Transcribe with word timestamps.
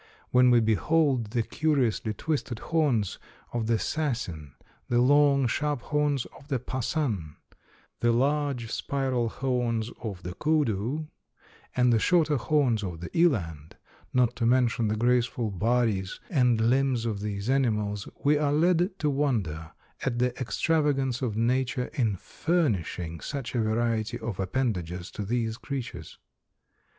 When 0.31 0.49
we 0.49 0.59
behold 0.61 1.27
the 1.29 1.43
curiously 1.43 2.11
twisted 2.15 2.57
horns 2.57 3.19
of 3.53 3.67
the 3.67 3.77
sasin, 3.77 4.53
the 4.89 4.99
long, 4.99 5.45
sharp 5.45 5.81
horns 5.83 6.25
of 6.39 6.47
the 6.47 6.57
pasan, 6.57 7.35
the 7.99 8.11
large, 8.11 8.71
spiral 8.71 9.29
horns 9.29 9.91
of 10.01 10.23
the 10.23 10.33
koodoo 10.33 11.05
and 11.75 11.93
the 11.93 11.99
shorter 11.99 12.37
horns 12.37 12.83
of 12.83 13.01
the 13.01 13.15
eland, 13.15 13.75
not 14.11 14.35
to 14.37 14.45
mention 14.47 14.87
the 14.87 14.95
graceful 14.95 15.51
bodies 15.51 16.19
and 16.31 16.59
limbs 16.59 17.05
of 17.05 17.19
these 17.19 17.47
animals, 17.47 18.09
we 18.25 18.39
are 18.39 18.51
led 18.53 18.97
to 18.97 19.07
wonder 19.07 19.71
at 20.03 20.17
the 20.17 20.35
extravagance 20.41 21.21
of 21.21 21.37
nature 21.37 21.91
in 21.93 22.15
furnishing 22.15 23.19
such 23.19 23.53
a 23.53 23.61
variety 23.61 24.17
of 24.17 24.39
appendages 24.39 25.11
to 25.11 25.23
these 25.23 25.57
creatures. 25.57 26.17